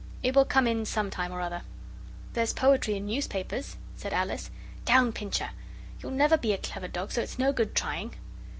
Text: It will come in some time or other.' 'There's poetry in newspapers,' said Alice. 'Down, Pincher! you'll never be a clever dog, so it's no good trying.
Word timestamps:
It 0.23 0.35
will 0.35 0.45
come 0.45 0.65
in 0.65 0.83
some 0.85 1.11
time 1.11 1.31
or 1.31 1.41
other.' 1.41 1.61
'There's 2.33 2.53
poetry 2.53 2.95
in 2.95 3.05
newspapers,' 3.05 3.77
said 3.95 4.13
Alice. 4.13 4.49
'Down, 4.83 5.11
Pincher! 5.11 5.51
you'll 6.01 6.11
never 6.11 6.37
be 6.37 6.53
a 6.53 6.57
clever 6.57 6.87
dog, 6.87 7.11
so 7.11 7.21
it's 7.21 7.37
no 7.37 7.53
good 7.53 7.75
trying. 7.75 8.15